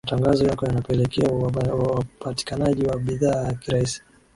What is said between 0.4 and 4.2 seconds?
yako yanapelekea uapatikanaji wa bidhaa kirahisi